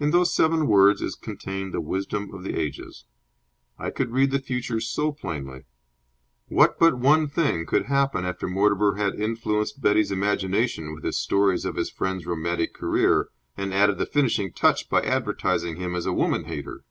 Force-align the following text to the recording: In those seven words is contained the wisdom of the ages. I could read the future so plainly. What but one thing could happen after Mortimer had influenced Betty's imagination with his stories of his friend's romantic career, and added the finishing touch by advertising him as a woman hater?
In 0.00 0.10
those 0.10 0.34
seven 0.34 0.66
words 0.66 1.00
is 1.00 1.14
contained 1.14 1.72
the 1.72 1.80
wisdom 1.80 2.34
of 2.34 2.42
the 2.42 2.58
ages. 2.58 3.04
I 3.78 3.90
could 3.90 4.10
read 4.10 4.32
the 4.32 4.40
future 4.40 4.80
so 4.80 5.12
plainly. 5.12 5.62
What 6.48 6.76
but 6.76 6.98
one 6.98 7.28
thing 7.28 7.64
could 7.64 7.84
happen 7.84 8.24
after 8.24 8.48
Mortimer 8.48 8.96
had 8.96 9.14
influenced 9.14 9.80
Betty's 9.80 10.10
imagination 10.10 10.92
with 10.92 11.04
his 11.04 11.18
stories 11.18 11.64
of 11.64 11.76
his 11.76 11.88
friend's 11.88 12.26
romantic 12.26 12.74
career, 12.74 13.28
and 13.56 13.72
added 13.72 13.98
the 13.98 14.06
finishing 14.06 14.52
touch 14.52 14.88
by 14.90 15.02
advertising 15.02 15.76
him 15.76 15.94
as 15.94 16.04
a 16.04 16.12
woman 16.12 16.46
hater? 16.46 16.82